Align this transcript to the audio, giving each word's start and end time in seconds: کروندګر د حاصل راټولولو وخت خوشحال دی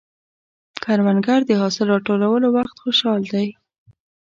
کروندګر 0.83 1.39
د 1.45 1.51
حاصل 1.61 1.85
راټولولو 1.93 2.47
وخت 2.55 2.75
خوشحال 2.83 3.21
دی 3.33 3.47